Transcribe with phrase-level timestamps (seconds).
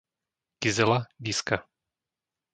[0.61, 1.67] Gizela, Gizka